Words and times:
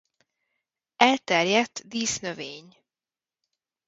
Elterjedt 1.03 1.83
dísznövény. 1.87 2.77